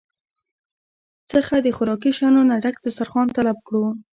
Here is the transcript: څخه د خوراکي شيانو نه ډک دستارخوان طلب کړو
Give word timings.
څخه 1.31 1.55
د 1.59 1.67
خوراکي 1.75 2.11
شيانو 2.17 2.41
نه 2.49 2.55
ډک 2.63 2.75
دستارخوان 2.85 3.27
طلب 3.35 3.57
کړو 3.67 3.83